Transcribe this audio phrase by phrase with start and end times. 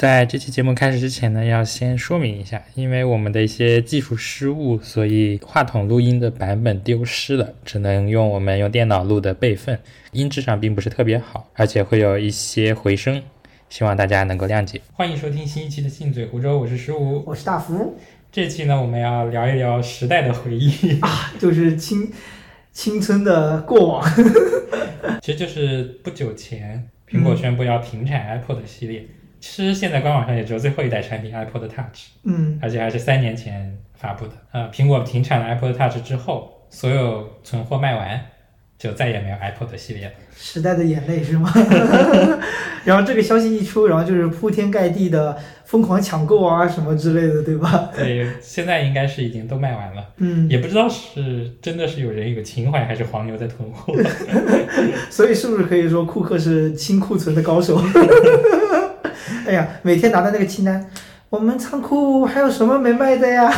[0.00, 9.78] 在这期节目开始之前呢，要先说明一下，因为我们的一些技术失误，所以话筒录音的版本丢失了，只能用我们用电脑录的备份，
[10.12, 13.22] 音质上并不是特别好，而且会有一些回声，
[13.68, 14.80] 希望大家能够谅解。
[14.94, 17.94] 欢迎收听新一期的《信嘴湖州》，我是十五，我是大福。
[18.32, 22.10] 这期呢，我们要聊一聊时代的回忆啊，就是青
[22.72, 24.10] 青春的过往。
[25.20, 29.04] 其实就是不久前，苹果宣布要停产 iPod 系列。
[29.40, 34.32] 其实现在官网上也只有最后一代产品 iPod Touch，嗯，而且还是三年前发布的。
[34.52, 38.20] 呃，苹果停产了 iPod Touch 之后，所有存货卖完，
[38.78, 40.12] 就再也没有 iPod 系列了。
[40.36, 41.52] 时代的眼泪是吗？
[42.84, 47.90] 然后这个消息一出，然后就是铺天盖地的疯狂抢购啊什么之类的，对吧？
[47.94, 50.06] 对，现在应该是已经都卖完了。
[50.16, 53.94] 嗯，也不知道是真的是有人有情怀，还是黄牛在囤货。
[55.10, 57.80] 所以是不是可以说库克是清库存的高手？
[59.46, 60.90] 哎呀，每天拿到那个清单，
[61.28, 63.52] 我们仓库还有什么没卖的呀？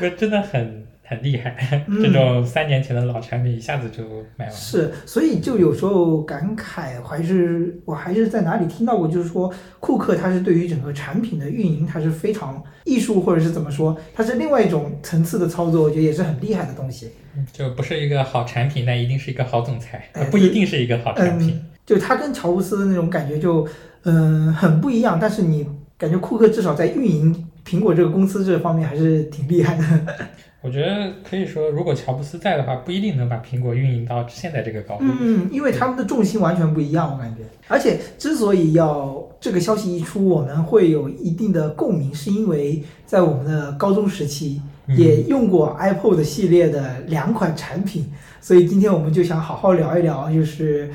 [0.00, 4.04] 那真的很很厉害，这种三年前的老产品一下子就
[4.36, 4.54] 卖完。
[4.54, 17.10] 是，所以就有时候感慨，还是我还是在哪里听到过，就是说库克他是对于整个产品的运营，他是非常艺术，或者是怎么说，他是另外一种层次的操作，我觉得也是很厉害的东西。
[17.52, 21.60] 就不是一个好产品，那一定是一个好总裁，不一定是一个好产品。
[21.88, 23.66] 就他跟乔布斯的那种感觉就。
[24.04, 25.66] 嗯，很不一样，但是你
[25.98, 29.84] 感觉库克至少在运营苹果这个公司这方面还是挺厉害的。
[30.62, 35.04] 我觉得可以说，如果乔布斯在的话，不一定能把苹果运营到现在这个高度。
[35.20, 37.42] 嗯，因为他们的重心完全不一样，我感觉。
[37.66, 48.06] 而且之所以要这个消息一出，我们会有一定的共鸣，是因为在我们的高中时期也用过 iPod 系列的两款产品，
[48.40, 50.88] 所以今天我们就想好好聊一聊，就是。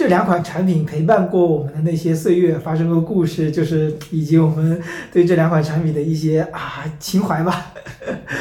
[0.00, 4.80] 这两款产品陪伴过我们的那些岁月，发生过故事，就是以及我们
[5.12, 7.74] 对这两款产品的一些啊情怀吧。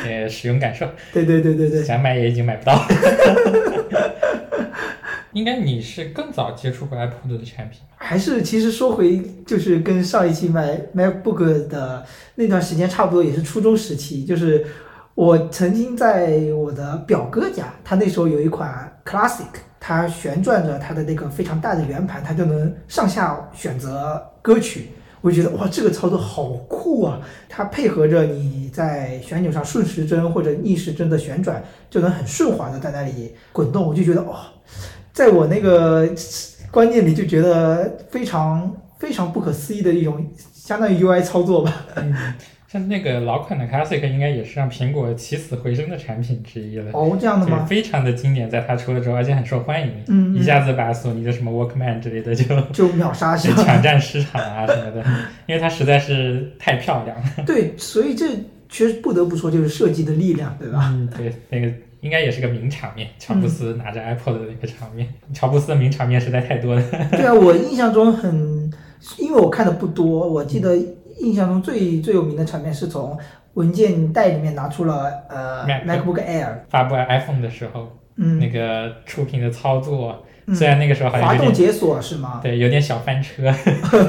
[0.05, 0.87] 呃，使用感受。
[1.11, 1.83] 对对对对对。
[1.83, 2.81] 想买也已经买不到。
[5.33, 7.81] 应该你是更早接触过 Apple 的产品。
[7.97, 12.05] 还是其实说回，就是跟上一期买 MacBook 的
[12.35, 14.23] 那段时间差不多，也是初中时期。
[14.23, 14.65] 就是
[15.13, 19.43] 我曾经在我的表哥家，他那时候有一款 Classic。
[19.89, 24.91] 它旋转着它的那个非常大的圆盘，它就能上下选择歌曲。
[25.19, 27.19] 我觉得哇，这个操作好酷啊！
[27.49, 33.83] 它配合着你在旋钮上顺时针或者逆时针的旋转，就能很顺滑的在那里滚动。
[33.83, 34.41] 我就觉得哇，
[35.11, 36.07] 在我那个
[36.69, 40.23] 观念里就觉得非常非常不可思议的一种
[40.53, 41.73] 相当于 UI 操作吧。
[42.71, 46.91] 像那个老款的 Classic 应该也是让苹果起死回生的产品之一了。
[46.93, 47.65] 哦，这样的吗？
[47.65, 49.91] 非常的经典，在它出了之后，而且很受欢迎。
[50.07, 55.03] 嗯，一下子把索尼的什么 Walkman 之类的就 就秒杀，是抢占市场啊什么的，
[55.47, 57.25] 因为它实在是太漂亮了。
[57.43, 58.27] 对，所以这
[58.69, 60.91] 确实不得不说就是设计的力量，对吧？
[60.93, 65.07] 嗯，对，那个应该也是个名场面，乔布斯拿着 Apple 的那个场面。
[65.33, 66.83] 乔布斯的名场面实在太多了。
[67.13, 68.71] 对啊，我印象中很，
[69.17, 70.77] 因为我看的不多，我记得。
[71.19, 73.17] 印象中最最有名的场面是从
[73.55, 82.39] 文件袋里面拿出了呃 MacBook Air 发布 iPhone 的时候，嗯，那个触屏的操作，虽然那个时候好像滑动解锁是吗？
[82.41, 83.43] 对，有点小翻车。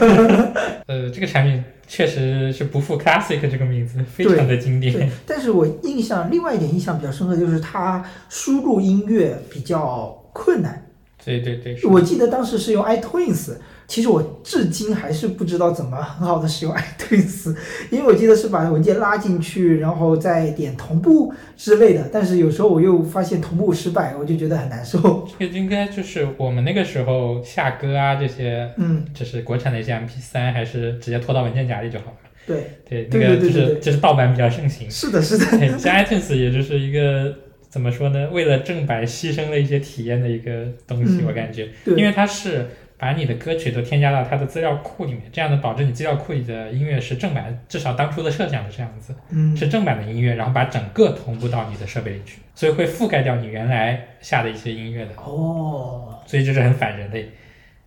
[0.87, 5.11] 呃，这个产品确实是不负 Classic 这个名字，非常的经典。
[5.27, 10.87] 但是我印象另外一点印象比较深刻就是它输入音乐比较困难。
[11.25, 13.55] 对对对，我记得当时是用 iTunes。
[13.91, 17.53] 其实我至今还是不知道怎么很好的使用 iTunes，
[17.91, 22.09] 因为我记得是把文件拉进去，然后再点同步之类的。
[22.13, 25.27] 但是有时候我又发现同步失败，我就觉得很难受。
[25.37, 32.17] 这个应该就是我们那个时候下歌啊这些，嗯，就是国产的一些 MP3，还是直接拖到文件夹里就好了。
[32.47, 34.89] 对对，那个就是就是盗版比较盛行。
[34.89, 35.45] 是的，是的。
[35.77, 37.35] 像 iTunes 也就是一个
[37.69, 38.29] 怎么说呢？
[38.31, 42.69] 为了正版牺牲了一些体验的一个东西，我感觉，因为它是。
[43.01, 55.13] 把你的歌曲都添加到它的资料库里面，这样能保证你资料库里的音乐是正版，至少当初的设想是这样子，嗯，是正版的音乐，然后把整个同步到你的设备里去，所以会覆盖掉你原来下的一些音乐的。
[55.17, 57.19] 哦，所以这是很反人的。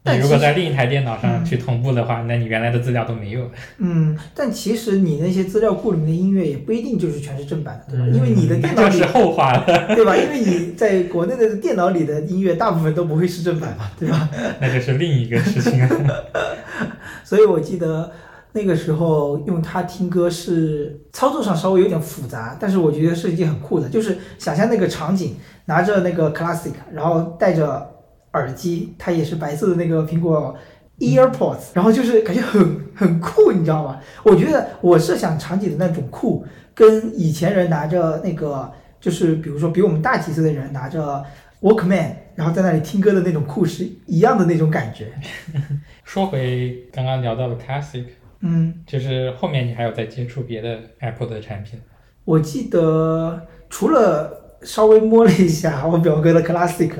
[0.05, 3.51] 你如果在另一台电脑上去同步的话，那你原来的资料都没有了。
[3.77, 8.07] 嗯，但其实你那些资料库里面的音乐也不一定就是全是正版的，对吧？
[8.13, 10.13] 因为你的电脑是后话了，对吧？
[10.17, 14.29] 因为你在国内的电脑里的音乐大部分都不会是正版嘛，对吧？
[14.59, 16.25] 那就是另一个事情了。
[17.23, 18.11] 所以我记得
[18.51, 27.92] 那个时候用它听歌是操作上稍微有点复杂，但是我觉得是一件很酷的，就是想象那个场景，拿着那个 Classic，然后带着。
[28.33, 30.55] 耳机，它也是白色的那个苹果
[30.99, 33.99] EarPods，然后就是感觉很很酷，你知道吗？
[34.23, 41.23] 我觉得我设想场景的那种酷，跟以前人拿着那个，就是比如说比我们大几岁的人拿着
[41.61, 45.07] Walkman，然后在那里听歌的那种酷是一样的那种感觉。
[46.03, 48.05] 说回刚刚聊到的 Classic，
[48.41, 51.79] 嗯，就是后面你还有在接触别的 Apple 的产品？
[52.25, 56.91] 我记得除了稍微摸了一下我表哥的 Classic，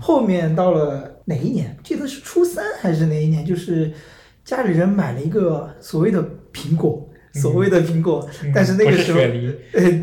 [0.00, 1.76] 后面到了哪一年？
[1.82, 3.44] 记得是初三还是哪一年？
[3.44, 3.92] 就是
[4.44, 6.22] 家里人买了一个所谓的
[6.52, 8.52] 苹果，所谓的苹果，嗯。
[8.54, 9.32] 但是那个时候不是
[9.72, 10.02] 雪，梨，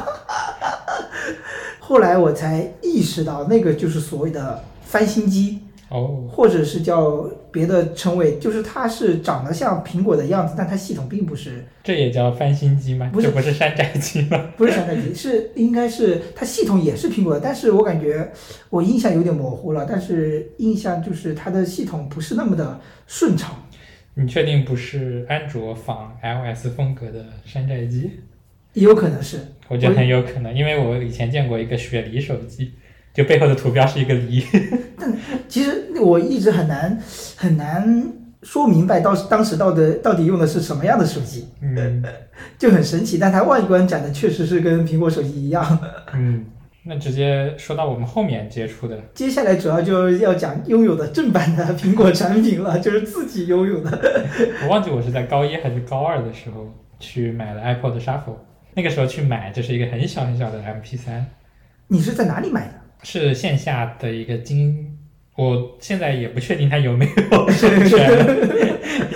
[1.80, 13.10] 后来我才意识到那个就是所谓的翻新机，哦，或者是叫别的称谓，就是它是长得像苹果的样子，但它系统并不是这也叫翻新机吗？
[13.12, 14.50] 不是这不是山寨机吗？
[14.56, 18.30] 不是山寨机，是应该是它系统也是苹果的，但是我感觉
[18.68, 23.54] 我印象有点模糊了，但是印象就是它的系统不是那么的顺畅。
[24.14, 28.10] 你确定不是安卓仿 iOS 风格的山寨机？
[28.74, 29.38] 也有可能是，
[29.68, 32.72] 我觉得很有可能，因为我以前见过一个雪梨手机，
[33.20, 34.42] 就背后的图标是一个梨。
[34.98, 35.12] 但
[35.48, 36.98] 其实我一直很难
[37.36, 38.12] 很难
[38.42, 42.02] 说明白到当时到的到底用的是什么样的手机，嗯
[42.58, 43.18] 就很神奇。
[43.18, 45.78] 但它外观长得确实是跟苹果手机一样。
[46.14, 46.46] 嗯，
[46.84, 54.24] 那直接说到我们后面接触的， 接下来主要就要讲拥有的正版的苹果产品了，就是自己拥有的。
[54.64, 58.36] 我忘记我是在高一还是高二的时候去买了 iPod Shuffle，
[58.74, 61.24] 那个时候去买就是一个很小很小的 MP3，
[61.88, 62.79] 你是在哪里买的？
[63.02, 64.89] 是线下的一个经，
[65.36, 68.10] 我现在也不确定它有没有授权，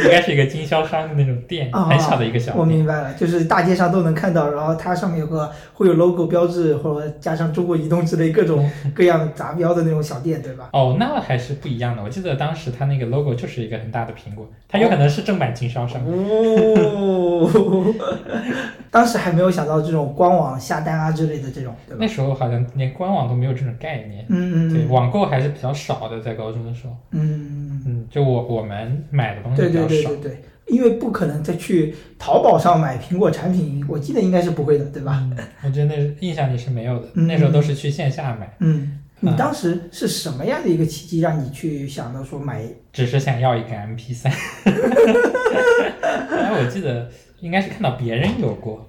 [0.04, 2.58] 应该是一个经销商的那种店，啊很小的一个小店。
[2.58, 10.70] 我明白了，就是大街上都能看到，然后它上面有个会有 logo 标志，或者加上中国移动之类各种各样杂标的那种小店，对吧？
[10.72, 12.02] 哦，那还是不一样的。
[12.02, 16.00] 我记得当时它那个 logo 就是一个很大的苹果，它有可能是正版经销商。
[16.06, 17.94] 哦，
[18.90, 22.08] 当时还没有想到这种官网下单啊之类的这种，对吧那？
[22.14, 26.96] 时候好像连官网都没有这种概念，嗯，嗯对网购还是比较少的，在高中的时候。
[27.12, 29.88] 嗯，嗯，就我我们买的东西比较少。
[29.88, 30.20] 对对对。
[30.20, 35.28] 对，因为不可能再去淘宝上买苹果产品，我记得应该是不会的，对吧？
[35.36, 37.26] 嗯，我觉得那印象里是没有的，嗯。
[37.26, 42.62] 那时候都是去线下买，嗯，你啊当时是什么样的一个契机让你去想到说买？
[42.92, 44.30] 只是想要一个 MP 3
[46.30, 47.10] 哎，我记得
[47.40, 48.88] 应该是看到别人有过，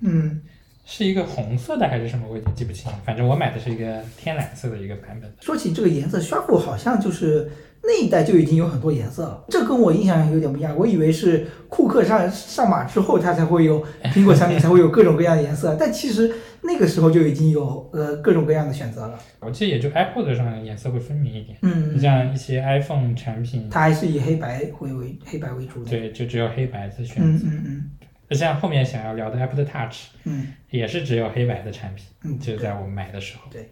[0.00, 0.40] 嗯，
[0.90, 2.98] 是一个红色的还是什么，我已经记不清了。
[3.04, 5.32] 反正我买的是一个天蓝色的一个版本。
[5.40, 7.48] 说起这个颜色，Shuffle 好像就是
[7.84, 10.76] 那一代就已经有很多颜色了，这跟我印象有点不一样。
[10.76, 19.16] 我以为是库克上上马之后，它才会有 苹果产品才会有各种各样的颜色，但其实那个时候就已经有呃各种各样的选择了。
[19.38, 25.90] 我记得也就 iPod 上颜色会分明一点，嗯，像一些 iPhone 产品，它还是以黑白为为黑白为主的。
[25.90, 27.62] 对，就只有黑白的选嗯嗯。
[27.64, 27.90] 嗯
[28.30, 33.50] 嗯像后面想要聊的 Apple Touch，嗯也是只有黑白的产品，嗯，就在我们买的时候。
[33.50, 33.70] 对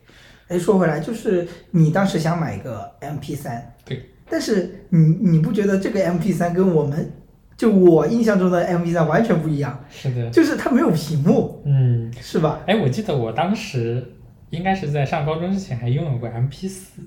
[0.49, 7.13] 哎，说回来，就是你当时想买一个 MP 三，对，但是你你不觉得这个 MP 三跟我们
[7.57, 9.85] 就我印象中的 MP 三完全不一样？
[9.91, 12.61] 是的，就是它没有屏幕，嗯，是吧？
[12.67, 14.03] 哎，我记得我当时
[14.51, 17.03] 应该是在上高中之前还拥有过 MP 四，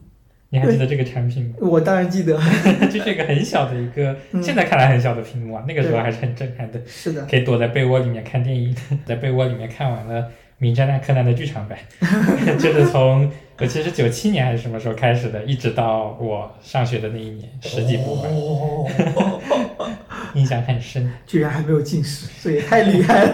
[0.53, 1.55] 你还记得这个产品吗？
[1.61, 2.37] 我当然记得，
[2.91, 4.43] 就是一个很小的一个，嗯。
[4.43, 10.21] 现在看来很小的屏幕啊，那个时候还是很震撼的，是的，可以躲在被窝里面看电影，在被窝里面看完了
[10.57, 11.79] 《名侦探柯南》的剧场版，
[12.59, 19.89] 就是从我其实九七年还是什么时候开始的，一直到我上学的那一年，十几部吧，哦，
[20.33, 21.09] 印象很深。
[21.25, 23.33] 居然还没有近视，这也太厉害了。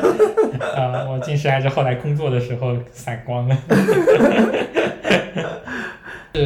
[0.76, 3.58] 啊、 我近视还是后来工作的时候散光了。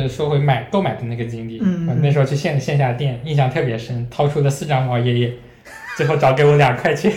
[0.07, 5.33] 是说回买购买的那个经历，嗯我那时候去线线下店，印象特别深，掏出了四张毛爷爷，
[5.97, 7.11] 最后找给我两块钱，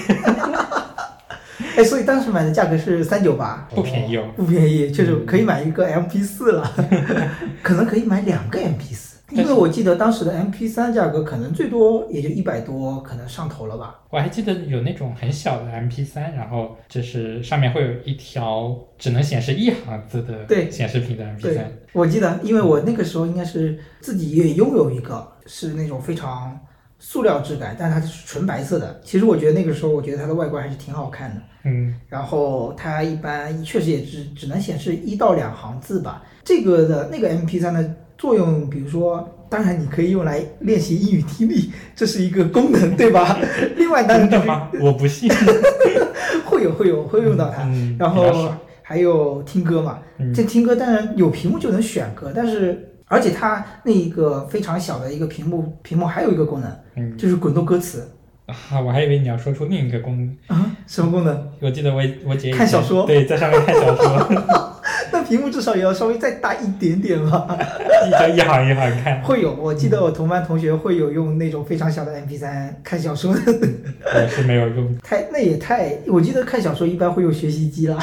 [1.76, 4.24] 哎，所以当时买的价格是三九八，不便宜哦。
[4.36, 6.72] 不便宜，确实可以买一个 MP 四了，
[7.62, 14.00] 可能可以买两个 MP 四，因为我记得当时的 MP 三价格可能最多也就一百多，可能上头了吧。
[14.10, 21.62] 我还记得有那种很小的 MP 3，然后就是上面会有一条只能显示一行字的对显示屏的 MP 对3。
[21.94, 26.60] 我记得，因为我那个时候应该是自己也拥有一个，是那种非常
[26.98, 29.00] 塑料质感，但它是纯白色的。
[29.02, 31.40] 其实我觉得那个时候，我觉得它的外观还是挺好看的。
[31.64, 36.22] 嗯，然后它一般确实也只只能显示一到两行字吧。
[36.44, 43.38] 这个的那个 MP 3的作用，比如说，当然你可以用来练习英语听力， 这是一个功能，对吧？
[43.76, 44.68] 另外当然就是真的吗？
[44.80, 45.30] 我不信。
[46.44, 47.62] 会有会有会用到它。
[47.64, 48.52] 嗯，然后
[48.82, 58.08] 还有听歌嘛，嗯这听歌当然有屏幕就能选歌，但是而且它那一个非常小的一个屏幕，屏幕还有一个功能，嗯就是滚动歌词
[58.46, 60.58] 啊，我还以为你要说出另一个功能。
[60.58, 61.48] 啊，什么功能？
[61.60, 64.73] 我记得我我姐看小说对，在上面看小说，
[65.14, 67.46] 那屏幕至少也要稍微再大一点点吧。
[68.04, 69.22] 一就一行一行看。
[69.22, 73.40] 会有，我记得我同班同学会有用那种非常小的 MP 3看小说的，
[74.12, 74.98] 我是没有用。
[74.98, 77.96] 太那也太，我记得看小说一般会用学习机啦。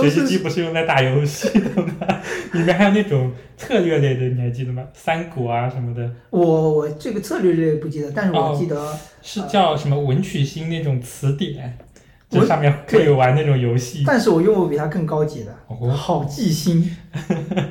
[0.00, 1.92] 学习机不是用来打游戏的吗？
[2.52, 4.84] 里面还有那种策略类的，你还记得吗？
[4.94, 11.76] 三国啊什么的，我我这个策略类不记得，但是我哦记得、是叫什么文曲星那种词典，
[12.30, 14.04] 这上面可以玩那种游戏。
[14.06, 16.94] 但是我用过比它更高级的，哦，好记星，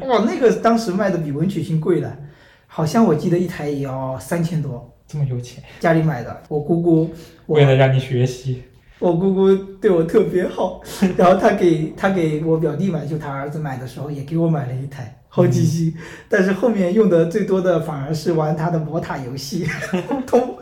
[0.08, 2.18] 哇，那个当时卖的比文曲星贵了，
[2.66, 7.10] 好像我记得一台也要三千多，这么有钱，家里买的，我姑姑，
[7.46, 8.64] 我为了让你学习，
[8.98, 10.82] 我姑姑对我特别好，
[11.16, 15.94] 然后她给她给我表弟买，就他儿子买的时候也给我买了一台好记星，
[16.28, 19.68] 但是后面用的最多的反而是玩他的魔塔游戏，
[20.26, 20.58] 突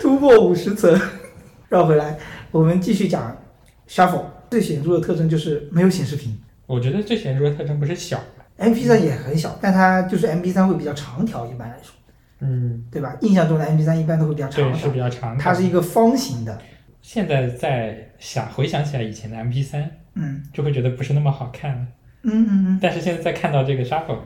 [0.00, 0.96] 突破五十层。
[1.68, 2.18] 绕回来，
[2.50, 3.36] 我们继续讲
[3.88, 11.92] Shuffle 最显著的特征就是没有显示屏我觉得最显著的特征不是小吗？，MP 3也很小，但它就是 MP 3会比较长条，一般来说，
[12.40, 13.16] 嗯，对吧？
[13.22, 15.42] 印象中的 MP 3一般都会比较长对，是，比较长的。
[15.42, 16.60] 它是一个方形的，
[17.02, 21.86] 现在在想回想起来以前的 MP 3嗯就会觉得不是那么好看了。
[22.22, 24.18] 嗯嗯但是现在再看到这个 Shuffle，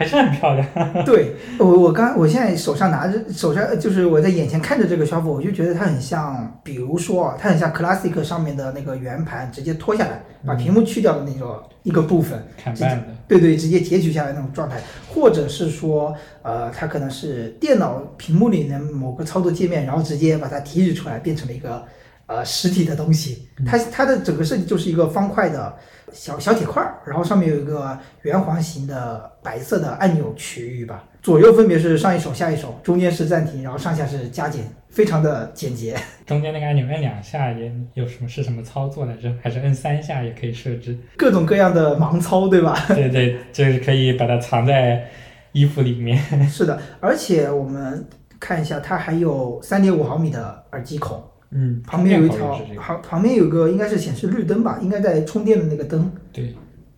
[0.00, 0.66] 还是很漂亮。
[0.74, 14.80] 嗯，对我我刚我现在手上拿着手上就是我在眼前看着这个 Shuffle，我就觉得它很像，比如说啊，它很像 Classic 上面的那个圆盘直接脱下来，把屏幕去掉的那种一个部分，砍半的，对对，直接截取下来那种状态，
[15.12, 21.84] 或者是说，呃，它可能是电脑屏幕里的某个操作界面，然后直接把它提取出来，变成了一个
[22.30, 23.48] 呃实体的东西。
[23.66, 25.76] 它它的整个设计就是一个方块的
[26.12, 35.96] 小小铁块儿，然后上面有一个圆环形的白色的按钮区域吧，左右分别是上一手下一手，中间是暂停，然后上下是加减，非常的简洁。
[36.24, 39.32] 中间那个按钮按两下也有什么是什么操作来着？
[39.42, 40.96] 还是摁三下也可以设置？
[41.16, 42.76] 各种各样的盲操，对吧？
[42.94, 45.04] 对对，就是可以把它藏在
[45.52, 46.18] 衣服里面。
[46.48, 48.04] 是的，而且我们
[48.38, 51.22] 看一下，它还有三点五毫米的耳机孔。
[51.52, 52.60] 嗯，旁边有一条。
[52.76, 56.10] 旁旁边有个应该是显示绿灯吧，应该在充电的那个灯。
[56.32, 56.54] 对，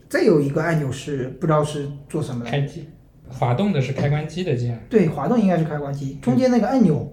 [0.08, 2.88] 再有一个按钮是不知道是做什么的，开机，
[3.28, 7.12] 滑动的是开关机的键，对，滑动应该是开关机，中间那个按钮，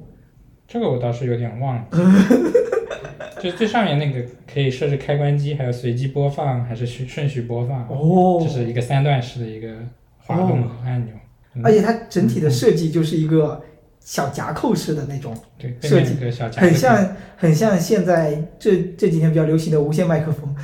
[0.67, 1.85] 这个我倒是有点忘了。
[3.41, 9.69] 就最上面那个可以设置开关机，还有随机播放，还是顺顺序播放，哦这是一个三段式的一个
[10.17, 11.13] 滑动按钮。
[11.15, 11.19] 嗯
[11.63, 13.59] 而且它整体的设计就是一个
[14.09, 16.15] 小夹扣式的那种，对，设计
[16.55, 20.55] 很像很像现在这这几年比较流行的无线麦克风，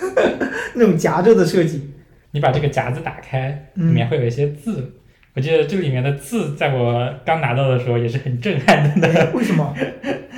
[0.72, 1.90] 那种夹着的设计。
[2.30, 4.94] 你把这个夹子打开，里嗯面会有一些字。
[5.34, 9.76] 我记得这里面的字，在我刚拿到的时候也是很震撼的，哎为什么？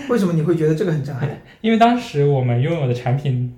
[0.08, 1.28] 为什么你会觉得这个很震撼？
[1.62, 3.54] 因为当时我们拥有的产品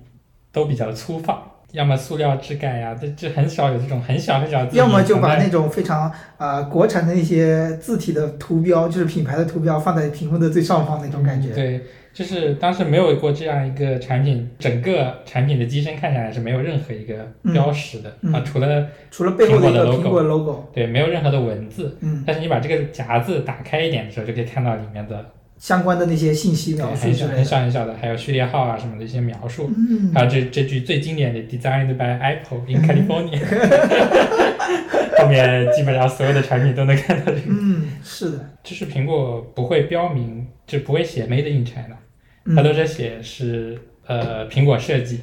[0.51, 11.53] 都比较粗放，要么塑料质感呀，这这很少有这种很小很小要么就把那种非常呃国产的那些字体的图标，就是品牌的图标放在屏幕的最上方那种感觉。
[11.53, 11.81] 对，
[12.13, 21.97] 就是当时没有过这样一个产品，整个产品的机身看起来是没有任何一个标识的、啊，除了除了背后的一个苹果 logo，对，没有任何的文字。
[22.01, 25.25] 嗯，但是你把这个夹子打开一点的时候，就可以看到里面的
[25.61, 27.45] 相关的那些信息描述很小很。
[27.45, 29.71] 小很小的，还有序列号啊什么的一些描述。
[29.77, 33.39] 嗯，还有这这句最经典的 “Designed by Apple in California”，
[35.21, 37.41] 后面基本上所有的产品都能看到这个。
[37.47, 41.95] 嗯，是的，就是苹果不会标明，就不会写 Made in China，
[42.45, 43.77] 嗯它都是写是
[44.07, 45.19] 呃苹果设计，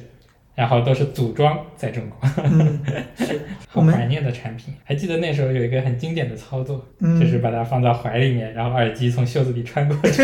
[0.59, 2.29] 然后都是组装在中国。
[2.43, 2.81] 嗯，
[3.17, 3.39] 是
[3.69, 10.21] 好怀念的产品，还记得那时候有一个很经典的操作，嗯就是把它放到怀里面，然后耳机从袖子里穿过去。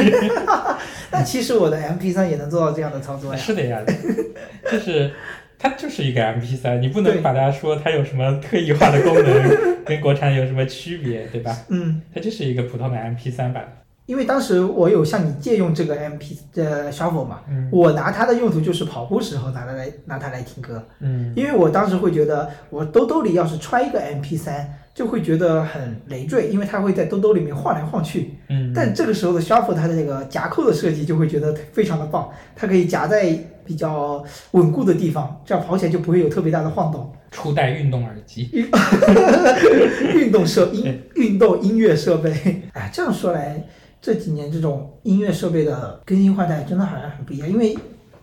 [1.09, 3.39] 那其实我的 MP 3也能做到这样的操作呀。
[3.39, 3.79] 是的呀，
[4.69, 5.09] 就是
[5.57, 11.55] 它就是一个 MP 3你不能把它说它有什么特异化的功能，跟国产有什么区别，对吧？
[11.69, 13.65] 嗯，它就是一个普通的 MP 3版。
[14.05, 20.83] 因为当时我有向你借用这个 MP 呃 Shuffle 嘛，嗯我拿它的用途就是跑步时候拿它来拿它来听歌。
[20.99, 28.35] 嗯，因为我当时会觉得，我兜兜里要是揣一个 MP 三就会觉得很累赘，因为它会在兜兜里面晃来晃去。
[28.49, 33.35] 嗯，但这个时候的 Shuffle 它的那个夹扣的设计就会觉得非常的棒，它可以夹在
[33.65, 37.11] 比较稳固的地方，这样跑起来就不会有特别大的晃动。
[37.31, 38.49] 初代运动耳机。
[40.13, 42.31] 运 动设音运动音乐设备，
[42.73, 43.61] 哎，这样说来，
[44.05, 47.75] 这几年这种音乐设备的更新换代真的好像很不一样，因为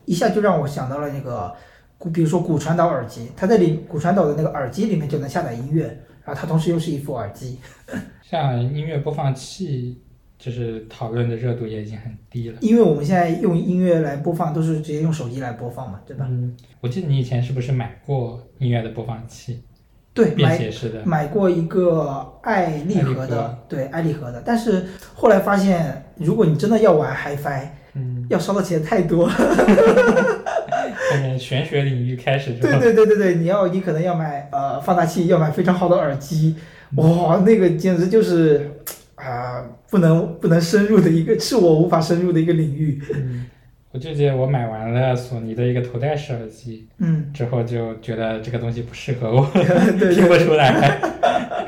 [0.04, 1.52] 一下就让我想到了那个，
[1.98, 5.86] 古比如说骨传导耳机，它在里骨传导的那个耳机里面就能下载音乐，
[6.24, 7.58] 然后它同时又是一副耳机。
[8.22, 10.00] 像音乐播放器，
[10.38, 12.58] 就是讨论的热度也已经很低了。
[12.60, 16.28] 因为我们现在用音乐来播放，都是直接用手机来播放嘛，对吧？
[16.30, 19.64] 嗯，我记得你以前是不是买过音乐的播放器，
[20.14, 20.70] 对，买？
[21.04, 24.42] 买过一个爱立爱立和和的，对，爱立和的。
[24.44, 27.62] 但是后来发现，如果你真的要玩 HiFi，
[27.94, 29.32] 嗯，要烧的钱太多了。
[29.32, 36.56] 后面玄学领域开始之对，对对对对，你要你可能要买呃放大器，要买非常好的耳机，
[36.96, 38.70] 哇，那个简直就是
[39.14, 43.00] 啊、不能不能深入的一个，是我无法深入的一个领域。
[43.14, 43.46] 嗯，
[43.92, 49.46] 我就记得我买完了索尼的一个头戴式耳机嗯，之后，就觉得这个东西不适合我，
[50.00, 50.98] 对 听不出来，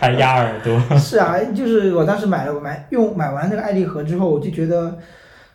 [0.01, 0.81] 还压耳朵。
[0.99, 4.99] 是啊，就是我当时买了，我买用买完那个爱立和之后，我就觉得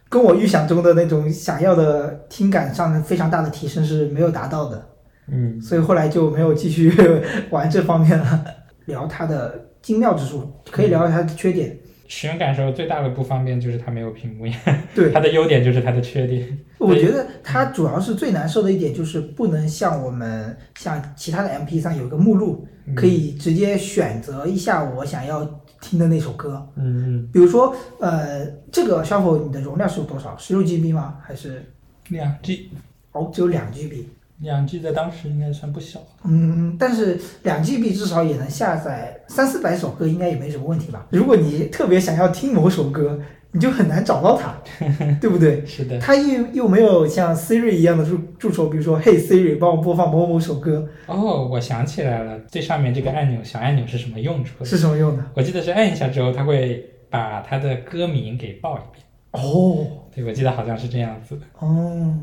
[0.08, 4.88] 跟我预想中的那种想要的听感上的非常大的提升是没有达到的，
[5.32, 6.94] 嗯，所以后来就没有继续
[7.50, 8.46] 玩这方面了。
[8.86, 11.78] 聊它的精妙之处，可以聊聊它的缺点。
[12.10, 14.54] 使用感受最大的不方便就是它没有屏幕呀，
[14.96, 16.46] 对， 它的优点就是它的缺点。
[16.80, 25.46] 我觉得它主要是最难受的一点就是不能像我们像其他的 MP 3有一个目录，嗯可以直接选择一下我想要
[25.80, 26.68] 听的那首歌。
[26.75, 30.36] 嗯，比如说，呃，这个 Shuffle 你的容量是有多少？
[30.38, 31.20] 十六 GB 吗？
[31.22, 31.63] 还是
[32.10, 32.72] 两 G，
[33.12, 34.06] 哦只有两 GB？
[34.41, 36.00] 两 G 在当时应该算不小。
[36.24, 41.05] 嗯，但是两 GB 至少也能下载三四百首歌，应该也没什么问题吧？
[41.12, 43.19] 如果你特别想要听某首歌，
[43.51, 44.55] 你就很难找到它，
[45.19, 45.65] 对不对？
[45.65, 54.63] 是的，它又又没有像 Siri 一样的助助手，比如说 Hey Siri 帮我播放某某首歌，哦，我想起来了，最上面这个按钮小按钮是什么用处？
[54.63, 55.25] 是什么用的？
[55.34, 59.03] 我记得是按一下之后，它会把它的歌名给报一遍。
[59.31, 61.41] 哦对，我记得好像是这样子的。
[61.60, 62.15] 哦，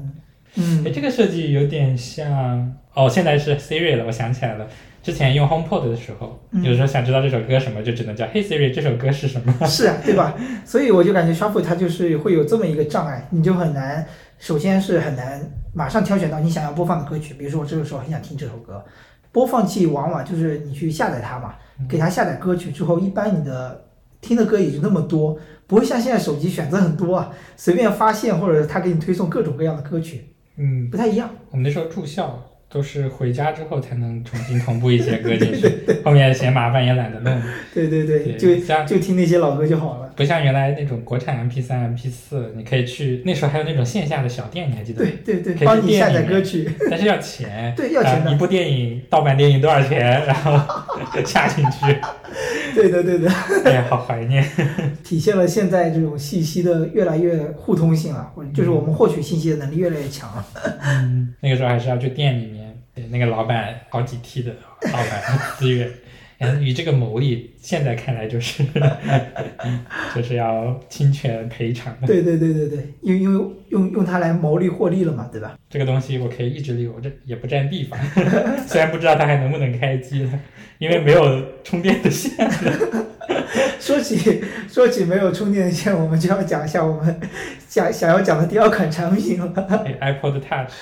[0.56, 4.66] 嗯哎，这个设计有点像哦，现在是 Siri 了，我想起来了。
[5.02, 9.54] 之前用 HomePod 的时候，嗯有时候想知道这首歌什么，就只能叫 Hey Siri，这首歌是什么？
[9.64, 10.34] 是啊，对吧？
[10.64, 14.04] 所以我就感觉 Shuffle 它就是会有这么一个障碍，你就很难，
[14.38, 15.40] 首先是很难
[15.72, 17.34] 马上挑选到你想要播放的歌曲。
[17.34, 18.84] 比如说我这个时候很想听这首歌，
[19.30, 21.54] 播放器往往就是你去下载它嘛，
[21.88, 23.84] 给它下载歌曲之后，一般你的
[24.20, 25.38] 听的歌也就那么多，
[25.68, 31.30] 不会像现在手机选择很多啊，随便发现或者它给你推送各种各样的歌曲，嗯，不太一样。
[31.50, 35.68] 我们那时候住校都是回家之后才能重新同步一些歌进去，
[36.04, 37.42] 后面嫌麻烦也懒得弄。
[37.74, 40.05] 对对对，对就像就听那些老歌就好了。
[40.16, 45.10] 不像原来那种国产 MP 三 MP 四你可以去那时候还有那种线下的小店，你还记得吗？
[45.24, 50.24] 对对对，可以去帮你下载歌曲， 但是要钱， 对要钱一部电影盗版电影多少钱？
[50.26, 50.58] 然后
[51.24, 52.00] 下进去，
[52.74, 53.30] 对的对的。
[53.64, 54.42] 哎呀，好怀念。
[55.04, 60.46] 体现了现在这种信息的越来越互通性了，就是我们获取信息的能力越来越强了。
[60.82, 65.88] 嗯，那个时候还是要去店里面，对那个老板好几 T 的盗版资源，
[66.38, 68.62] 嗯，与这个牟利，现在看来就是
[70.14, 72.06] 就是要侵权赔偿的。
[72.06, 75.58] 对对对对对，因因为用用它来牟利获利了嘛，对吧？
[75.70, 77.98] 这个东西我可以一直留着，也不占地方。
[78.66, 80.30] 虽然不知道它还能不能开机了，
[80.78, 83.06] 因为没有充电的线了。
[83.80, 87.20] 说起说起没有充电线，我们就要讲一下我们
[87.68, 89.52] 想想要讲的第二款产品了。
[90.00, 90.72] 哎 iPod Touch，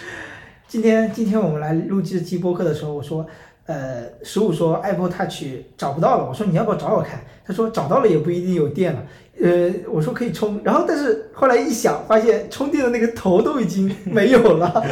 [0.67, 3.27] 今天今天我们来录这期播客的时候，我说，
[3.67, 5.45] 呃，十五说 Apple Touch
[5.77, 7.21] 找不到了，我说你要不要找找看？
[7.47, 9.03] 他说找到了也不一定有电了。
[9.43, 14.85] 呃，我说可以充，然后但是后来一想，发现充电的那个头都已经没有了。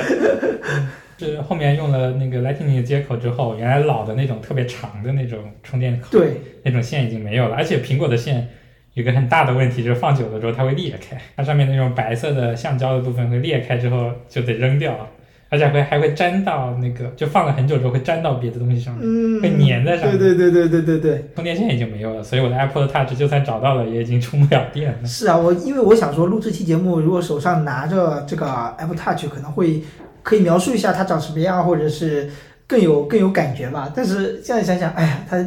[1.18, 7.54] 是后面用了那个 Lightning 的接口之后，原来老的那种特别长的那种充电口，对，那种线已经没有了。
[7.54, 8.48] 而且苹果的线
[8.94, 15.08] 有个很大的问题，就是放久了之后它会裂开，它上面那种白色的橡胶的部分会裂开之后就得扔掉，
[15.52, 20.18] 而且会还会粘到那个，就放了很久之后会粘到别的东西上面，嗯，会粘在上面。
[20.18, 25.06] 对对对对对对对，充电线已经没有了，所以我的 Apple Touch 就算找到了，也已经充不了电了。
[25.06, 29.82] 是啊，我因为我想说录这期节目，如果手上拿着这个 Apple Touch，可能会
[30.22, 32.30] 可以描述一下它长什么样，或者是
[32.66, 33.92] 更有更有感觉吧。
[33.94, 35.46] 但是现在想想，哎呀，它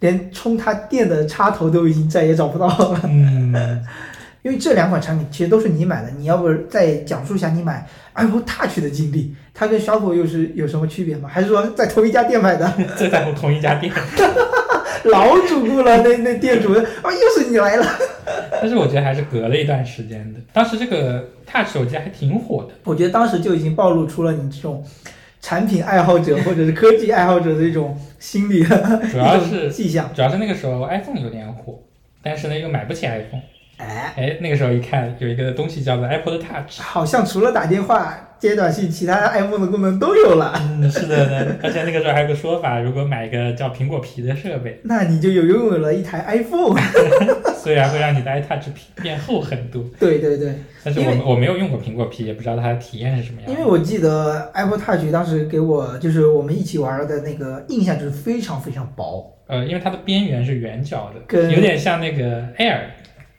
[0.00, 3.00] 连充它电的插头都已经再也找不到了。
[3.04, 3.84] 嗯，
[4.44, 9.34] 因为这两款产品其实都是你买的，你要不再讲述一下你买 Apple Touch 的经历？
[9.54, 11.30] 它跟 Shuffle 又是有什么区别吗？
[11.32, 12.70] 还是说在同一家店买的？
[12.98, 13.90] 就在同一家店。
[15.04, 17.86] 老主顾了，那那店主啊，又是你来了。
[18.60, 20.40] 但是我觉得还是隔了一段时间的。
[20.52, 24.84] 当时这个 Touch 手机还挺火的，我觉得当时就已经暴露出了你这种
[25.40, 30.10] 产品爱好者或者是科技爱好者的一种心理了，主要是迹象。
[30.14, 31.78] 主要是那个时候 iPhone 有点火，
[32.22, 33.42] 但是呢又买不起 iPhone，
[33.78, 40.52] 哎，哎，那个时候一看有一个东西叫做 Apple Touch，好像除了打电话接短信，其他 iPhone 的功能都有了。
[40.56, 41.56] 嗯，是的呢。
[41.62, 46.78] 而且那个时候还有个说法，如果买一个叫苹果皮的设备， 那你就有拥有了一台 iPhone。
[47.64, 48.66] 虽然会让你的 iTouch
[49.02, 53.50] 变厚很多，对对对，但是我我没有用过苹果皮，也不知道它的体验是什么样。
[53.50, 59.34] 因为我记得 Apple Touch 当时给我就是我们一起玩的那个印象就是非常非常薄。
[59.46, 62.80] 呃，因为它的边缘是圆角的，跟有点像那个 Air，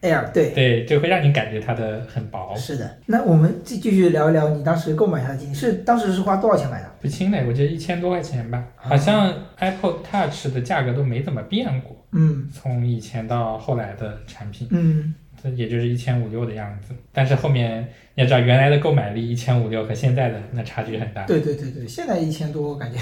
[0.05, 0.51] Air 对。
[0.51, 2.55] 对，就会让你感觉它的很薄。
[2.55, 6.91] 是的，那我们继继续聊一聊你当时购买它的经历，是当时是花多少钱买的？
[7.01, 16.93] 不清嘞，我记得一千多块钱吧，好像 Apple Touch 的价格都没怎么变过，嗯从以前到后来的产品，嗯，这也就是一千五六的样子。
[17.11, 21.23] 但是后面你要知道，原来的购买力一千五六和现在的那差距很大。
[21.25, 22.97] 对对对对，现在一千多，我感觉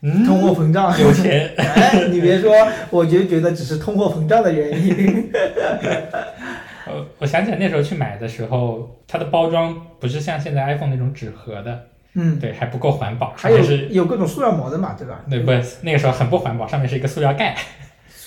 [0.00, 0.98] 嗯，通货膨胀。
[1.00, 1.50] 有钱。
[1.56, 2.52] 哎，你别说，
[2.90, 5.30] 我就觉得只是通货膨胀的原因。
[6.86, 15.20] 呃，我想起来那时候去买的时候，它的包装不是像现在 iPhone 那种纸盒的，嗯，对，还不够环保，还有上面是，有各种塑料膜的嘛，对吧？
[15.28, 17.54] 对不，那个时候很不环保，上面是一个塑料盖，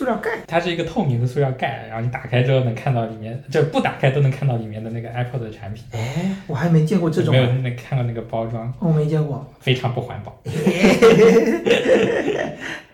[0.02, 0.32] 塑料盖。
[0.48, 5.84] 它是一个透明的塑料盖，然后你打开之后能看到里面，就不打开都能看到里面的那个 Apple 的产品。
[5.92, 9.46] 哎，我还没见过这种没，有那看过那个包装，我没见过。
[9.60, 10.36] 非常不环保。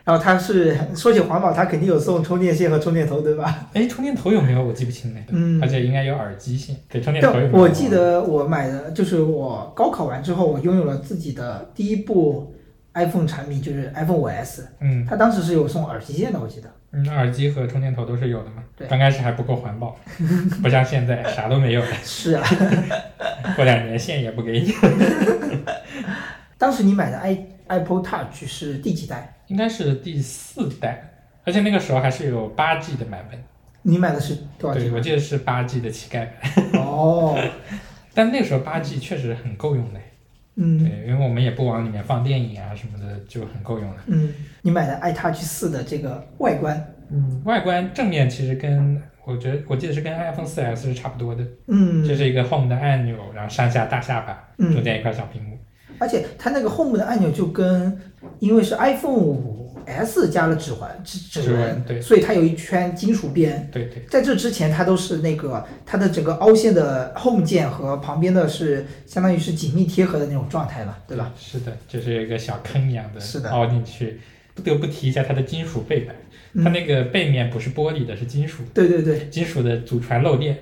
[0.04, 3.70] 然后它是说起环保，它肯定有送充电线和充电头，对吧？
[3.74, 4.62] 哎，充电头有没有？
[4.66, 5.22] 我记不清了。
[5.30, 6.76] 嗯而且应该有耳机线。
[6.90, 7.50] 对，充电头有？
[7.54, 12.54] 我记得我买的就是我高考完之后，我拥有了自己的第一部
[12.94, 14.62] iPhone 产品，就是 iPhone 5S。
[14.80, 16.70] 嗯它当时是有送耳机线的，我记得。
[16.92, 18.64] 嗯，耳机和充电头都是有的嘛。
[18.76, 19.98] 对刚开始还不够环保，
[20.62, 22.44] 不像现在啥都没有了，是啊，
[23.56, 24.74] 过两年线也不给你。
[26.58, 29.36] 当时你买的 i Apple Touch 是第几代？
[29.48, 31.12] 应该是第四代，
[31.44, 33.40] 而且那个时候还是有八 G 的版本。
[33.84, 34.92] 你买的是多少对？
[34.92, 36.26] 我记得是八 G 的乞丐
[36.74, 37.38] 版，哦，
[38.14, 40.00] 但那个时候八 G 确实很够用的。
[40.58, 40.78] 嗯。
[40.78, 43.98] 对，因为我们也不往里面放电影啊什么的，就很够用了。
[44.08, 54.74] 嗯，你买的 iTouch 四的这个外观，嗯，外观正面其实跟我觉得我记得是跟 iPhone 四 S 是差不多的，嗯，这是一个 Home 的按钮，然后上下大下巴，嗯。
[54.74, 55.58] 中间一块小屏幕。
[56.00, 57.98] 而且它那个 Home 的按钮就跟，
[58.40, 63.70] 因为是 iPhone 5 S 加了指环指指指纹纹，对所以它有一圈金属边。
[63.72, 71.32] 对对，在这之前，它都是那个它的整个凹陷的 Home 键和旁边的是相当于是紧密贴合的那种状态了，对吧？？
[71.40, 74.20] 是的，就是有一个小坑一样的，是的凹进去。
[74.54, 76.16] 不得不提一下它的金属背板，
[76.54, 80.58] 嗯它那个背面不是玻璃的，是金属，对对对，金属的祖传漏电。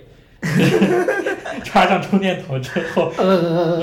[1.63, 3.81] 插上充电头之后，呃，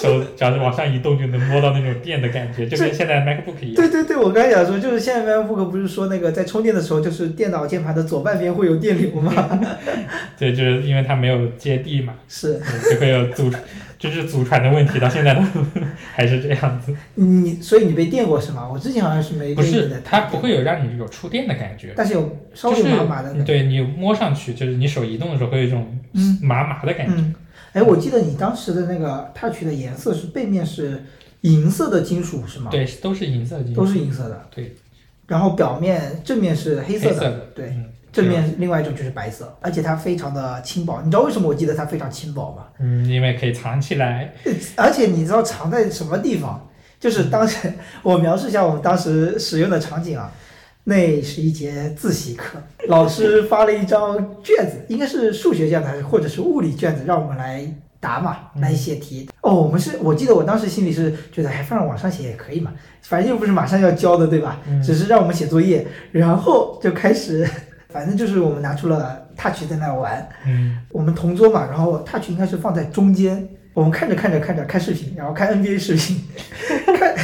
[0.00, 3.76] 手只要是往上移动就能摸到那种电的感觉，就跟现在 MacBook 一样。
[3.76, 9.32] 对对对，我刚才想说，就是现在 MacBook 不是说那个在充电的时候，就是电脑键盘的左半边会有电流吗？
[10.38, 13.50] 对，就是因为它没有接地嘛，是就会有祖，
[14.04, 15.40] 就是祖传的问题，到现在都
[16.12, 16.94] 还是这样子。
[17.14, 18.68] 你，所以你被电过是吗？
[18.70, 23.44] 我之前好像是没不是它不会有让你有触电的感觉，但是有稍微就是麻麻的感觉。
[23.44, 27.14] 对你摸上去，就是你手移动的时候会有一种嗯麻麻的感觉。
[27.16, 27.34] 嗯，
[27.72, 31.02] 哎，我记得你当时的那个 Touch 的颜色是背面是
[31.40, 34.46] 银色的金属是吗？，对，都是银色的金属，都是银色的。
[34.54, 34.76] 对，
[35.26, 41.02] 然后表面正面是黑色的，黑色的，对，嗯，正面另外一种就是白色，而且它非常的轻薄。
[41.04, 42.64] 你知道为什么我记得它非常轻薄吗？
[42.78, 44.32] 嗯，因为可以藏起来，
[44.76, 46.70] 而且你知道藏在什么地方？
[47.00, 47.70] 就是当时
[48.02, 50.32] 我描述一下我们当时使用的场景啊，
[50.84, 57.62] 那是一节自习课，老师发了一张卷子，应该是数学卷子还是或者是物理卷子，让我们来
[58.00, 59.28] 答嘛，嗯来写题。
[59.42, 62.72] 哦，我们是我记得我当时心里是觉得，还放在网上写也可以嘛，
[63.02, 64.60] 反正又不是马上要交的，对吧？
[64.66, 67.46] 嗯只是让我们写作业，然后就开始，
[67.94, 76.20] 反正就是我们拿出了 Touch 在那玩，嗯，我们同桌嘛，然后 Touch 应该是放在中间，我们看着看着看着看视频，然后看 NBA 视频，
[76.98, 77.14] 看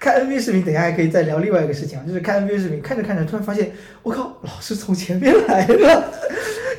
[0.00, 3.70] 看 NBA 视频，等一下还可以再聊另外一个事情啊，就是看 NBA 视频，看着看着突然发现，
[4.02, 6.12] 我靠，老师从前面来了，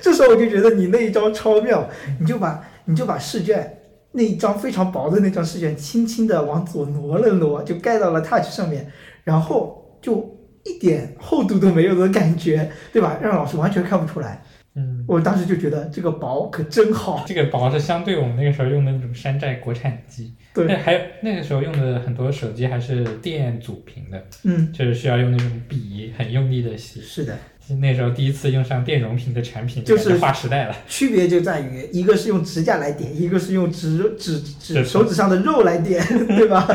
[0.02, 3.78] 这时候我就觉得你那一招超妙，你就把你就把试卷
[4.12, 8.92] 那一张非常薄的那张试卷轻轻的往左挪了挪，就盖到了 Touch 上面，
[9.24, 10.37] 然后就
[10.68, 13.18] 一点厚度都没有的感觉，对吧？
[13.22, 14.42] 让老师完全看不出来。
[14.76, 17.24] 嗯，我当时就觉得这个薄可真好。
[17.28, 27.02] 这个薄是相对我们那个时候用的那种山寨国产机，对那还有那个时候用的很多手机还是电阻屏的，嗯，就是需要用那种笔很用力的写。
[27.02, 27.36] 是的，
[27.76, 30.76] 那时候第一次用上电容屏的产品，就是划时代了。
[30.88, 36.68] 区别就在于一个是用指甲来点，一个是用指指指手指上的肉来点， 对吧？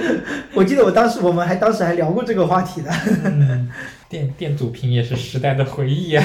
[0.54, 2.90] 我记得我当时我们还当时还聊过这个话题呢。
[3.24, 3.68] 嗯，
[4.08, 6.24] 电电阻屏也是时代的回忆啊。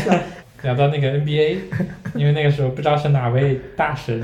[0.61, 1.57] 聊到那个 NBA，
[2.15, 4.21] 因为那个时候不知道是哪位大神，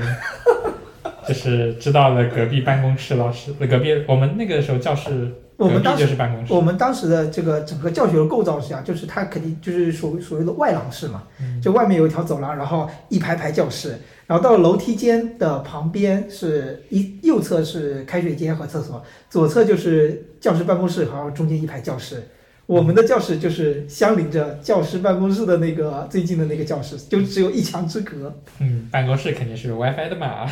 [1.26, 6.16] 就是知道了隔壁办公室老师，隔壁我们那个时候教室我们当时
[6.50, 22.22] 我们当时的这个整个教学的构造是这样，就是它肯定就是所所谓的外廊式嘛，嗯就外面有一条走廊，然后一排排教室，然后到了楼梯间的旁边是一右侧是开水间和厕所，左侧就是教室办公室，然后中间一排教室。
[22.66, 28.34] 我们的教室就是相邻着教师办公室的那个最近的那个教室，就只有一墙之隔。
[28.58, 30.50] 嗯，办公室肯定是有 WiFi 的嘛，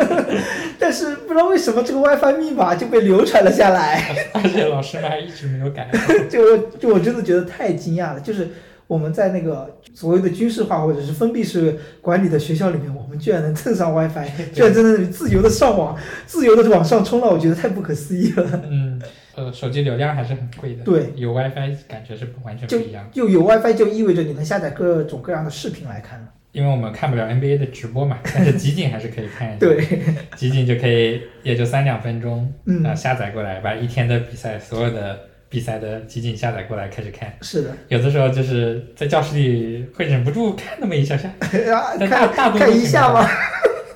[0.78, 4.14] 但是不知道为什么这个 WiFi 密码就被流传了下来。
[4.34, 5.90] 而且老师们还一直没有改。
[6.28, 8.50] 就就我真的觉得太惊讶了，就是
[8.86, 18.62] 我们在那个所谓的军事化或者是封闭式管理的学校里面，我们居然能蹭上 WiFi， 居然在那里自由的上网，自由的往上冲浪，我觉得太不可思议了。
[18.70, 19.00] 嗯，
[19.38, 23.08] 呃，手机流量还是很贵的，对，有 WiFi 感觉是不完全不一样。
[23.12, 26.26] 就有 WiFi 就意味着你能下载各种各样的视频来看了。
[26.50, 29.58] 因为我们看不了 NBA 的直播嘛，但是集锦还是可以看一下。
[29.60, 29.84] 对，
[30.34, 35.16] 集锦就可以，也就三两分钟，嗯啊，下载过来，把一天的比赛所有的
[35.48, 37.32] 比赛的集锦下载过来开始看。
[37.42, 41.28] 是的，有的时候就是在教室里会忍不住看那么一下下，
[41.72, 43.28] 啊，但大大看部分看一下嘛。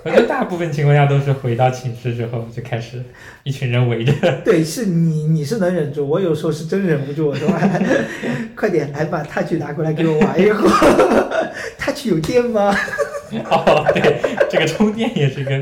[0.04, 3.00] 我觉得大部分情况下都是回到寝室之后就开始
[3.44, 4.12] 一群人围着。
[4.44, 7.48] 对，是你你是能忍住，我有时候是真忍不住，我说
[8.56, 11.52] 快点来把 Touch 拿过来给我玩一会儿。
[11.78, 12.76] Touch 有电吗？
[13.48, 15.52] 哦，对，这个充电也是一个。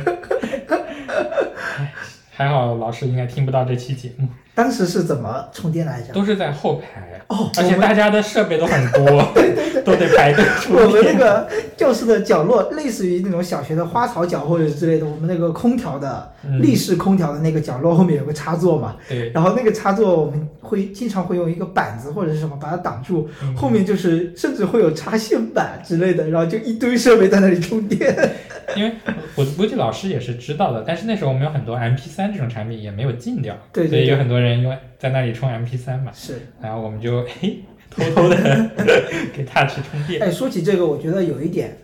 [1.77, 1.93] 唉
[2.33, 4.27] 还好老师应该听不到这期节目，
[4.61, 6.13] 当时是怎么充电来着？
[6.13, 11.19] 都是在后排，哦，而且大家的设备都很多 对，都得排队充我们那。
[11.19, 28.15] 个教室的角落，类似于那种小学的花草角或者之类的，我们那个空调的嗯立式空调的那个角落后面有个插座嘛，对，然后那个插座我们会经常会用一个板子或者是什么把它挡住，嗯后面就是甚至会有插线板之类的，然后就一堆设备在那里充电。
[28.77, 28.93] 因为
[29.35, 38.37] 我估计老师也是知道的，但是那时候我们有很多 MP 3这种产品也没有禁掉，对对对所以有很多人用在那里充 MP 三嘛，是，然后我们就嘿偷偷的
[39.35, 40.23] 给 Touch 充电。
[40.23, 41.77] 哎，说起这个，我觉得有一点，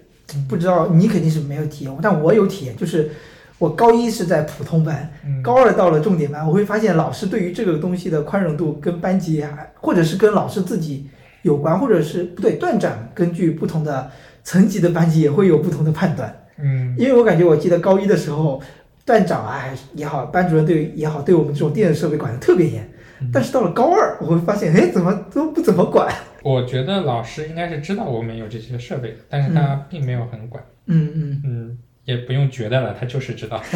[0.49, 3.11] 不知道你肯定是没有体验过，但我有体验，就是
[3.59, 11.09] 我高一是在普通班，嗯，高二到了重点班，我会发现老师对于这个东西的宽容度跟班级还，或者是跟老师自己
[11.43, 14.11] 有关，或者是不对，段长根据不同的
[14.45, 16.43] 层级的班级也会有不同的判断。
[16.59, 18.63] 嗯因为我感觉，我记得高一的时候，
[19.07, 19.65] 段长啊
[19.95, 22.83] 也好，班主任对也好，对我们这种电子设备管得特别严。
[22.83, 26.15] 嗯但是到了高二，我会发现，哎，怎么都不怎么管。
[26.43, 31.43] 我觉得老师应该是知道我们有这些设备的，但是他并没有很管，嗯嗯。
[31.47, 33.59] 嗯，也不用觉得了，他就是知道。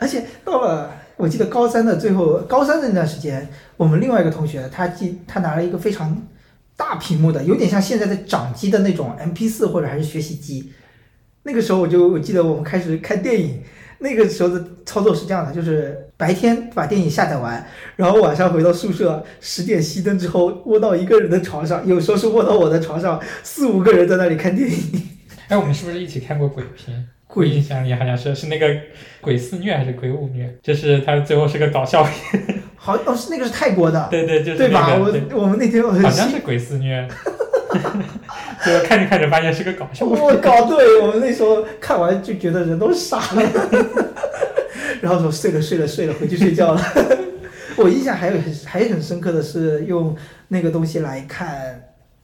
[0.00, 6.20] 而且到了，我记得高三的最后，高三的那段时间，我们另外一个同学，他记他拿了一个非常
[6.76, 10.72] 大屏幕的，有点像现在的掌机的那种 MP 四或者还是学习机。
[11.42, 13.62] 那个时候我就我记得我们开始看电影，
[13.98, 24.78] 那个时候的操作是这样的，就是白天把电影下载完，然后晚上回到宿舍，十点熄灯之后窝到一个人的床上，有时候是窝到我的床上，四五个人在那里看电影。
[25.48, 27.08] 哎，我们是不是一起看过鬼片？
[27.28, 28.66] 我鬼印象里好像是是那个
[29.20, 32.42] 鬼肆虐还是鬼舞虐，就是他最后是个搞笑片。
[32.74, 34.96] 好哦，是那个是泰国的，对对，就是对吧？
[34.98, 37.06] 那个对我我们那天好像是鬼肆虐。
[38.64, 40.20] 最 后看着看着发现是个搞笑片。
[40.20, 43.42] 我搞对，我们那时候看完就觉得人都傻了，
[45.00, 46.82] 然后说睡了睡了睡了，回去睡觉了。
[47.76, 50.16] 我印象还有很还很深刻的是用
[50.48, 51.56] 那个东西来看《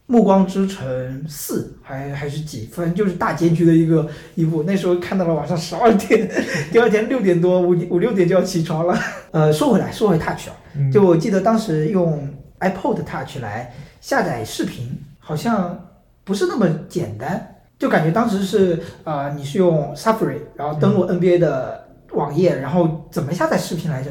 [0.07, 4.65] 暮光之城四》，还还是几，反正就是大结局的一个一部。
[4.65, 6.29] 那时候看到了晚上十二点，
[6.73, 8.99] 第二天六点多五五六点就要起床了。
[9.31, 12.29] 呃，说回来，说回 Touch 啊，嗯就我记得当时用
[12.59, 15.91] iPod Touch 来下载视频，好像
[16.23, 24.11] 不是那么简单，就感觉当时是呃，你是用 Safari，然后登录 NBA 的网页，然后怎么下载视频来着？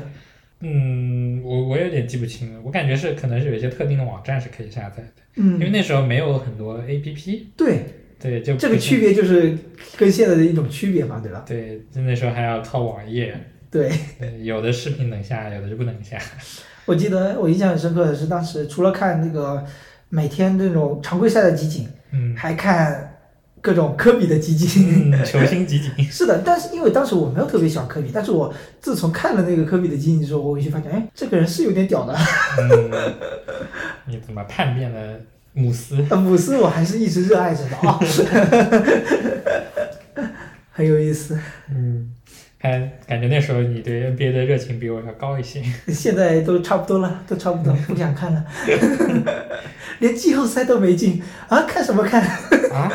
[0.62, 5.54] 嗯，我我有点记不清了，我感觉是可能是有一些特定的网站是可以下载的，嗯。
[5.54, 7.86] 因为嗯，那时候没有很多 A P P，对，
[8.20, 9.56] 对，就这个区别就是
[9.98, 11.44] 跟现在的一种区别嘛，对吧？
[11.46, 13.38] 对，就那时候还要靠网页，
[13.70, 16.18] 对，对，有的视频能下，有的就不能下。
[16.86, 19.66] 我记得我印象很深刻的是，当时除了看那个
[20.14, 23.16] 每天那种常规赛的集锦，嗯还看
[23.60, 25.12] 各种科比的集锦。
[25.12, 32.16] 嗯，球星集锦， 是的，但是因为当时我没有特别喜欢科比，但是我自从看了那个科比的集锦之后，我回去发现，哎，这个人是有点屌的。
[32.60, 32.92] 嗯，
[34.06, 35.20] 你怎么叛变了
[35.54, 36.06] 姆斯？
[36.12, 38.00] 呃姆斯我还是一直热爱着的啊，
[40.70, 41.36] 很有意思。
[41.72, 42.13] 嗯，
[42.64, 45.62] 看感觉那时候你对 NBA 的热情比我要高一些。
[45.90, 48.46] 现在都差不多了，都差不多， 不想看了。
[50.00, 51.64] 连季后赛都没进啊！
[51.68, 52.22] 看什么看？
[52.72, 52.90] 啊，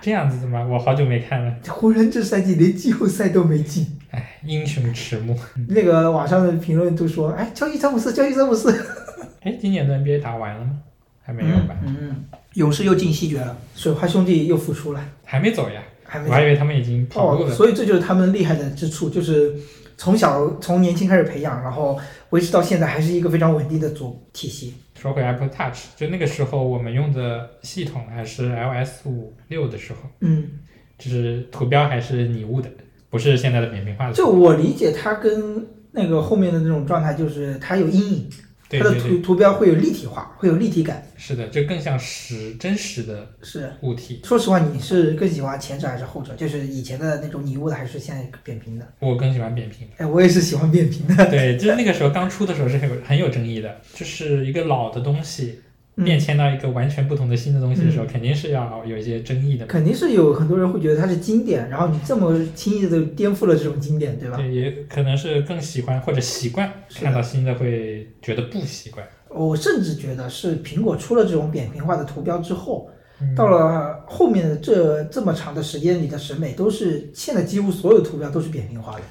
[0.00, 0.64] 这样子的吗？
[0.70, 1.52] 我好久没看了。
[1.68, 3.98] 湖人这赛季连季后赛都没进。
[4.12, 5.36] 哎，英雄迟暮。
[5.68, 8.72] 那个网上的评论都说，哎，交易詹姆斯，交易詹姆斯。
[9.42, 10.78] 哎，今年的 NBA 打完了吗？
[11.24, 11.76] 还没有吧？
[11.84, 15.82] 嗯，勇士又进西决了，水花兄弟又复出了，还没走呀？
[16.12, 17.54] 还没我还以为他们已经跑路哦，了。
[17.54, 19.54] 所以这就是他们厉害的之处，就是
[19.96, 21.98] 从小从年轻开始培养，然后
[22.30, 24.74] 维持到现在，还是一个非常稳定的组体系。
[24.94, 30.50] 说回 Apple Touch，就那个时候我们用的系统还是 iOS 五六的时候，嗯，
[30.98, 32.68] 就是图标还是拟物的，
[33.08, 34.12] 不是现在的扁平化的。
[34.12, 38.30] 就我理解，它跟那个后面的那种状态，就是它有阴影，
[38.78, 41.06] 它的图图标会有立体化，会有立体感。
[41.16, 44.20] 是的，就更像实真实的是，物体。
[44.24, 46.34] 说实话，你是更喜欢前者还是后者？
[46.34, 48.86] 就是以前的那种拟物的，还是现在扁平的？
[48.98, 49.88] 我更喜欢扁平。
[49.96, 51.30] 哎，我也是喜欢扁平的。
[51.30, 55.62] 对，就是那个时候刚出的时候是很有很有争议的，就是一个老的东西嗯
[55.96, 59.66] 变迁到一个完全不同的新的东西的时候，肯定是要有一些争议的。
[59.66, 64.36] 肯定是有很多人会觉得它是经典，然后你这么轻易的颠覆了这种经典，对吧？
[64.36, 69.06] 对，也可能是更喜欢或者习惯看到新的会觉得不习惯。
[69.28, 72.88] 我甚至觉得是苹果出了这种扁平化的图标之后，
[73.20, 79.02] 嗯到了后面的这这么长的时间里的审美，都是现在几乎所有图标都是扁平化的。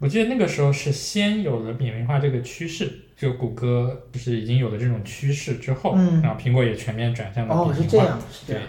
[0.00, 7.82] 我记得那个时候是先有了扁平化这个趋势，就谷歌就是已经有了这种趋势之后，嗯然后苹果也全面转向了哦，扁平化。
[7.82, 8.68] 是这样，是这对样，，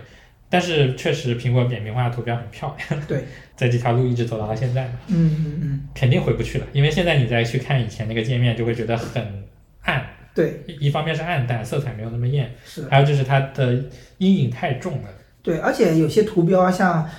[0.49, 3.23] 但是确实苹果扁平化的图标很漂亮，对，
[3.55, 9.25] 在这条路一直走到了现在嘛，嗯嗯嗯，肯定回不去了，因为现在你再去看以前那个界面，就会觉得很
[9.83, 13.85] 暗，对，一一方面是暗淡，色彩没有那么艳，是，还有就是它的
[14.17, 15.07] 阴影太重了。
[15.41, 17.09] 对，而且有些图标啊，像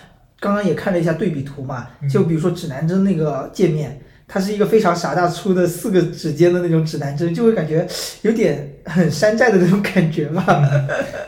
[0.42, 3.98] 刚刚也看了一下对比图嘛，嗯就比如说指南针那个界面。
[4.28, 7.87] 它是一个非常傻大粗的四个指尖的那种指南针，就会感觉
[8.22, 10.42] 有点很山寨的那种感觉嘛。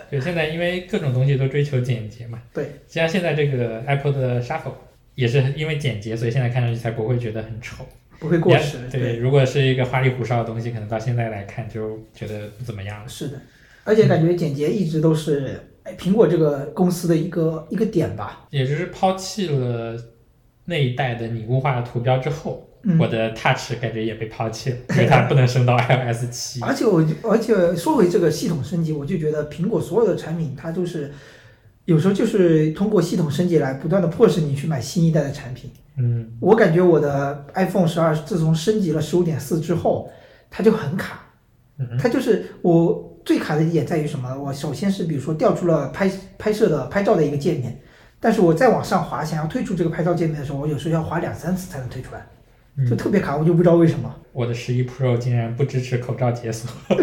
[0.09, 4.73] 对，现在因为各种东西都追求简洁嘛，对，像现在这个 Apple 的 Shuffle
[5.17, 7.85] 也是因为简洁，所以现在看上去才不会觉得很丑。
[8.21, 8.79] 不会过时。
[8.91, 13.07] 对，如果是一个花里胡哨的东西，可能到现在来看就觉得不怎么样了。
[13.07, 13.39] 是的，
[13.83, 15.53] 而且感觉简洁一直都是哎
[15.99, 18.47] 苹果这个公司的一个一个点吧。
[18.51, 19.97] 也就是抛弃了
[20.65, 26.61] 那一代的拟物化的图标之后，嗯我的 Touch 感觉也被抛弃了，因为它不能升到 iOS 七。
[26.63, 31.13] 而且我而且说回这个系统升级，我就觉得苹果所有的产品它都是
[31.85, 35.71] 有时候就是通过系统升级来不断的迫使你去买新一代的产品。
[35.97, 40.11] 嗯，我感觉我的 iPhone 十二自从升级了十五点四之后，
[40.51, 41.21] 它就很卡。
[41.79, 44.37] 嗯它就是我最卡的一点在于什么？
[44.39, 47.81] 我首先是比如说调出了拍拍摄的拍照的一个界面，
[48.21, 52.27] 但是我再往上滑，想要退出这个拍照界面的时候，我有时候要滑两三次才能退出来，
[52.89, 54.15] 就特别卡，我就不知道为什么。
[54.33, 56.69] 我的十一 Pro 竟然不支持口罩解锁，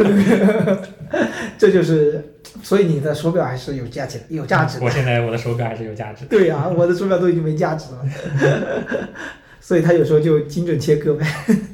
[1.57, 2.23] 这就是，
[2.61, 4.85] 所以你的手表还是有价值有价值的。
[4.85, 6.27] 我现在我的手表还是有价值的。
[6.27, 8.05] 对呀、我的手表都已经没价值了，
[9.61, 11.25] 所以它有时候就精准切割呗。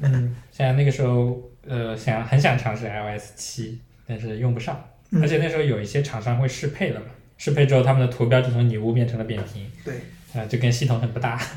[0.04, 9.96] 嗯，像那个时候，呃，想很想尝试 iOS 七，但是用不上，嗯而且那时候有一些厂商会适配了嘛，适配之后他们的图标就从女巫变成了扁平，对，
[10.40, 11.40] 啊、就跟系统很不搭。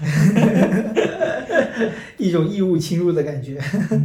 [2.19, 3.59] 一种异物侵入的感觉。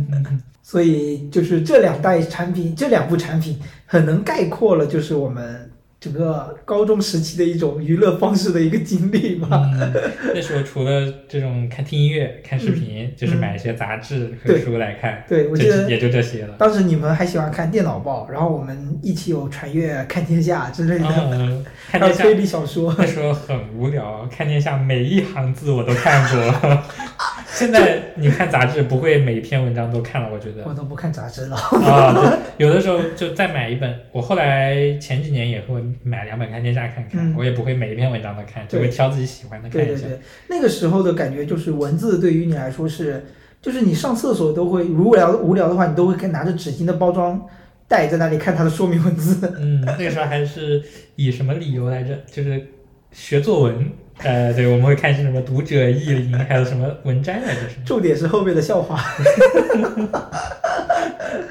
[0.63, 5.69] 所以就是这两代产品，这两部产品很能概括了，就是我们
[6.05, 9.67] 整个高中时期的一种娱乐方式的一个经历吧。
[9.73, 9.91] 嗯，
[10.35, 16.53] 那时候除了这种看听音乐、看视频，就是买一些杂志和书来看，对，我记得也就这些了。
[16.59, 22.93] 当时你们还喜欢看电脑报，然后我们一起有传阅、看天下之类的，嗯，看天下推理小说。
[22.99, 26.83] 那时候很无聊，看天下每一行字我都看过。
[27.55, 31.55] 现在你看杂志不会每一篇文章都看了，我觉得我都不看杂志了。
[31.55, 33.97] 啊，有的时候就再买一本。
[34.11, 40.01] 我后来前几年也会买两本《看天下》看看，嗯我也不会每一篇文章都看，就会挑自己喜欢的看一下。
[40.01, 43.25] 对对对，那个时候的感觉就是文字对于你来说是，
[43.61, 47.41] 就是你上厕所都会如果聊无聊的话，你都会跟拿着纸巾的包装
[47.87, 49.53] 袋在那里看它的说明文字。
[49.57, 50.83] 嗯，那个时候还是
[51.15, 52.17] 以什么理由来着？
[52.29, 52.67] 就是
[53.15, 53.91] 学作文。
[54.19, 57.61] 呃，对，我们会看是什么读者意林，还有什么文摘来着？
[57.67, 57.81] 是？
[57.85, 59.01] 重点是后面的笑话。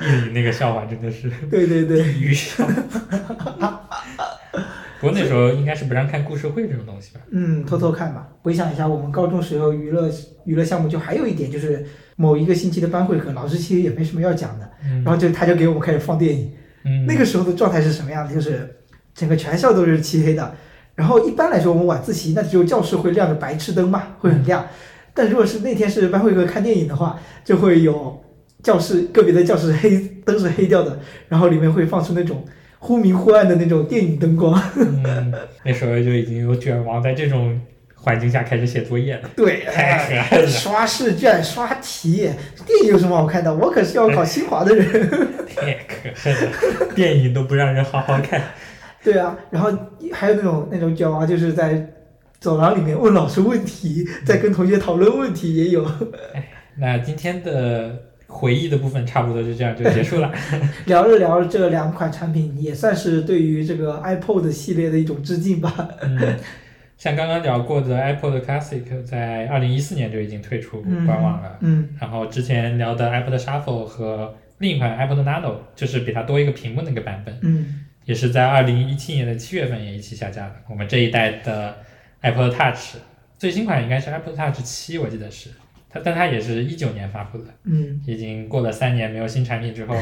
[0.00, 2.66] 意林那个笑话真的是对对对，地狱笑。
[5.00, 7.20] 不过那时候应该是不让看故事会这种东西吧？
[7.30, 8.28] 嗯，偷偷看吧。
[8.42, 10.10] 回想一下，我们高中时候娱乐
[10.46, 11.84] 娱乐项目就还有一点就是
[12.16, 16.50] 某一个星期的班会课，老师其实也没什么要讲的，嗯然后就他就给我们开始放电影。
[16.86, 18.32] 嗯，那个时候的状态是什么样的？
[18.32, 18.74] 就是
[19.14, 20.54] 整个全校都是漆黑的，
[20.94, 24.66] 然后一般来说我们晚自习那只有教室会亮着白炽灯嘛，会很亮。
[25.12, 28.22] 但如果是那天是班会课看电影的话，就会有
[28.62, 32.44] 教室个别的教室黑灯是黑掉的，然后里面会放出那种
[32.78, 34.60] 忽明忽暗的那种电影灯光。
[34.76, 35.32] 嗯，
[35.64, 37.60] 那时候就已经有卷王在这种
[37.94, 39.30] 环境下开始写作业了。
[39.36, 42.30] 对，太可爱了刷试卷、刷题，
[42.66, 43.54] 电影有什么好看的？
[43.54, 45.10] 我可是要考清华的人。
[45.54, 48.42] 太可恨了，电影都不让人好好看。
[49.04, 49.70] 对啊，然后
[50.12, 51.86] 还有那种那种卷王，就是在
[52.40, 55.86] 走廊里面问老师问题，在跟同学讨论问题也有。
[56.76, 57.96] 那今天的
[58.26, 60.32] 回忆的部分差不多就这样就 结束了。
[60.86, 65.88] 聊着聊着，这两款产品也算是对于这个 iPod 系列的一种致敬吧。
[66.02, 66.18] 嗯，
[66.96, 71.58] 像刚刚聊过的 iPod Classic 在二零一四年就已经退出官网了。
[71.60, 80.54] 嗯然后之前聊的 iPod Shuffle 和另一款 iPod Nano，就是比它多一个屏幕那个版本，嗯也是在二零一七年的七月份也一起下架了。
[80.68, 81.76] 我们这一代的
[82.20, 82.96] Apple Touch
[83.38, 85.50] 最新款应该是 Apple Touch 七，我记得是
[85.90, 89.96] 它，但它也是一九年发布的，嗯，已经过了三年没有新产品之后，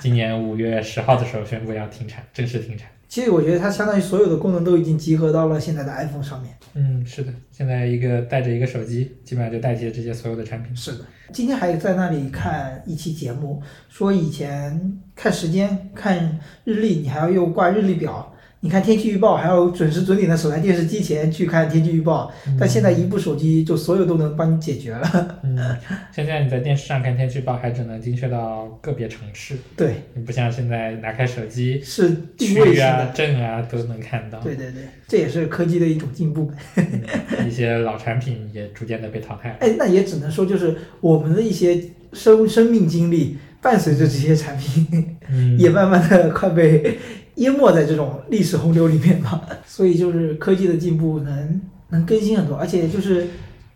[0.00, 2.88] 今年五月十号的时候宣布要停产，正式停产。
[3.10, 6.54] 其实我觉得它相当于所有的功能都已经集合到了现在的 iPhone 上面。
[6.74, 10.74] 嗯，是的，现在一个带着一个手机，基本上就代替了这些所有的产品。
[10.76, 18.32] 是的，今天还在那里看一期节目，说以前看时间、看日历，你还要用挂日历表；
[18.62, 22.30] 你看天气预报，还要准时准点的守在电视机前去看天气预报。
[22.58, 25.38] 但现在一部手机就所有都能帮你解决了。
[25.42, 25.56] 嗯，
[26.14, 33.12] 现在你在电视上看天气预报还只能精确到个别城市，对，你不像现在拿开手机，是定位性区啊、的。
[33.14, 34.38] 镇啊都能看到。
[34.40, 36.50] 对对对，这也是科技的一种进步。
[36.76, 37.02] 嗯
[37.46, 39.56] 一些老产品也逐渐的被淘汰了。
[39.60, 41.82] 哎，那也只能说就是我们的一些
[42.12, 46.98] 生生命经历，伴随着这些产品，嗯，也慢慢的快被
[47.36, 49.46] 淹没在这种历史洪流里面吧。
[49.66, 53.26] 所以就是科技的进步能能更新很多，而且就是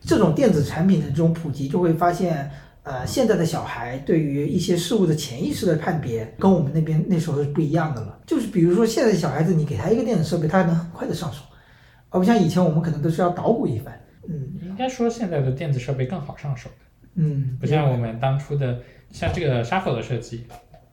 [0.01, 2.51] 这种电子产品的这种普及，就会发现。
[2.85, 8.21] 呃，现在的小孩对于一些事物的潜意识的判别，跟我们那边那时候是不一样的了。
[8.27, 11.39] 就是比如说，现在的小孩子，你给他一个电子设备，他能很快的上手，
[12.11, 13.99] 而不像以前我们可能都是要捣鼓一番。
[14.29, 14.37] 嗯
[14.69, 16.69] 应该说现在的电子设备更好上手，
[17.15, 18.79] 嗯，不像我们当初的，
[19.11, 20.45] 像这个 Shuffle 的设计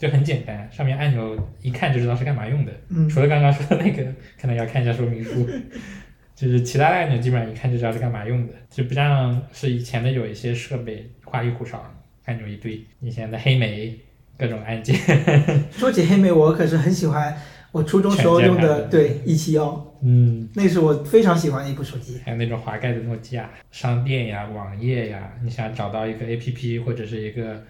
[0.01, 2.71] 就很简单，上面按钮一看就知道是干嘛用的。
[2.89, 4.03] 嗯除了刚刚说的那个，
[4.41, 5.47] 可能要看一下说明书。
[6.33, 11.85] 就是其他的按钮基本上一看就知道是干嘛用的，就不像是以前的有一些设备花里胡哨，
[12.25, 12.83] 按钮一堆。
[12.99, 13.95] 以前的黑莓
[14.39, 14.97] 各种按键，
[15.69, 17.37] 说起黑莓，我可是很喜欢
[17.71, 22.19] 我初中时候用的的，对一七幺，嗯，那是我非常喜欢的一部手机。
[22.25, 27.63] 还有那种滑盖的诺基亚商店呀、网页呀，你想找到一个 APP 或者是一个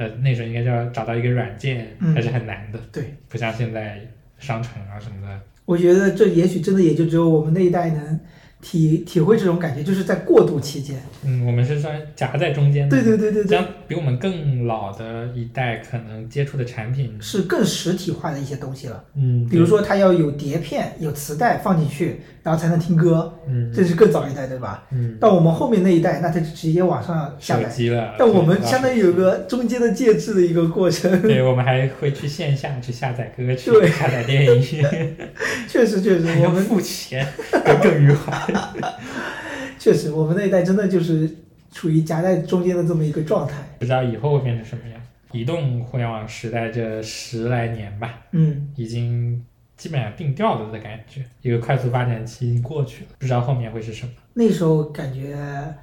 [0.00, 4.00] 呃那时候应该叫找到一个软件，嗯还是很难的，对，不像现在
[4.38, 5.38] 商城啊什么的。
[5.66, 8.18] 我觉得这也许真的也就只有我们那一代能
[8.62, 11.00] 体体会这种感觉，就是在过渡期间。
[11.22, 19.04] 嗯，我们是算夹在中间的，对对对对对，比我们更老的一代可能接触的产品，是更实体化的一些东西了。
[19.14, 24.86] 嗯，比如说，它要有碟片、有磁带放进去，然后才能听歌，嗯这是更早一代，对吧？
[24.92, 27.68] 嗯，到我们后面那一代，那它就直接网上下手载。
[27.68, 31.20] 机了，但我们相当于有个中间的介质的一个过程。
[31.22, 34.62] 对，我们还会去线下去下载歌曲对、下载电影，
[35.68, 37.26] 确 实确实，我们付钱，
[37.64, 38.32] 耿耿于怀。
[39.78, 41.28] 确实我们那一代真的就是
[41.72, 43.54] 处于夹在中间的这么一个状态。
[43.78, 45.00] 不知道以后会变成什么样。
[45.32, 49.40] 移动互联网时代这十来年吧，嗯，已经
[49.80, 54.12] 基本上定调了的感觉，一个快速发展期已经过去了，不知道后面会是什么。
[54.34, 55.34] 那时候感觉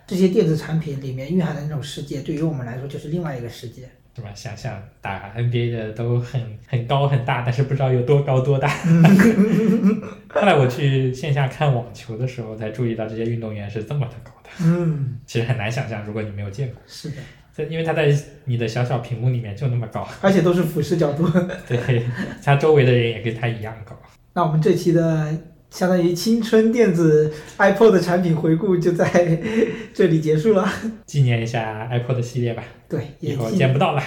[0.05, 3.89] 这些电子产品里面蕴含的那种世界，对于我们来说就是另外一个世界。
[4.15, 4.29] 是吧？
[4.33, 8.67] 想象打 NBA 的都很很高很大，但是不知道有多高多大。
[10.29, 16.77] 后来我去线下看网球的时候，才注意到这些运动员是这么的高的，嗯，其实很难想象，如果你没有见过。
[16.87, 17.17] 是的，
[17.57, 21.27] 这因为他在你的小小屏幕里面就那么高，而且都是俯视角度。
[21.67, 22.05] 对，
[22.43, 23.97] 他周围的人也跟他一样高。
[24.35, 25.35] 那我们这期的
[25.71, 29.39] 相当于青春电子 iPod 的产品回顾就在
[29.91, 30.69] 这里结束了。
[31.07, 34.03] 纪念一下 iPod 系列吧，对，以后也见不到了。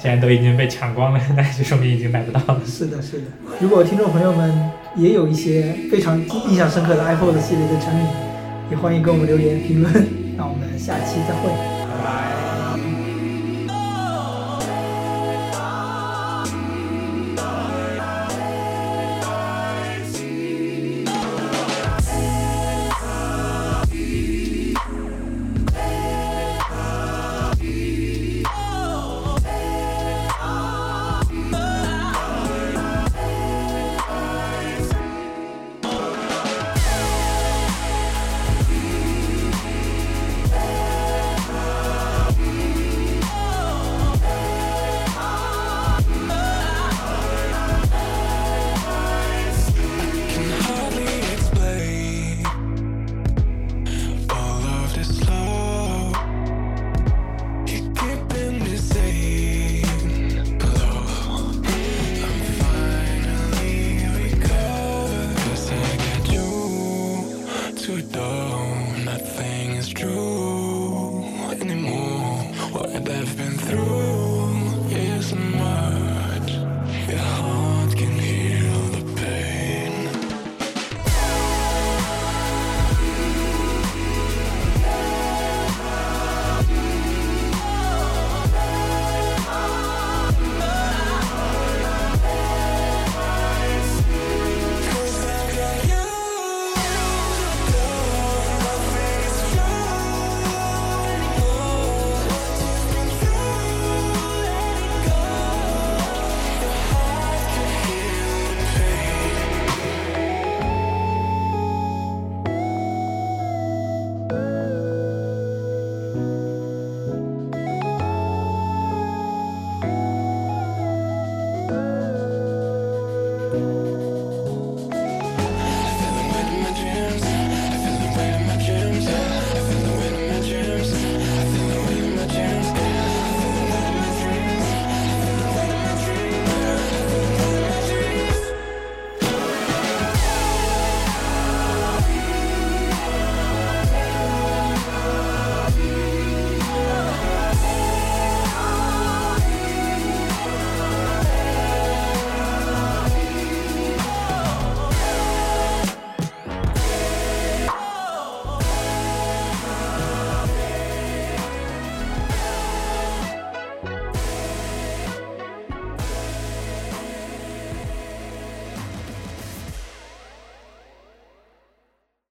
[0.00, 2.60] 现在都已经被抢光了，那就说明已经买不到了。
[2.66, 3.26] 是的，是的。
[3.60, 8.04] 如果听众朋友们也有一些非常印象深刻的 iPod 系列的产品，
[8.72, 10.06] 也欢迎给我们留言评论。
[10.36, 11.73] 那我们下期再会。
[12.04, 12.43] Bye.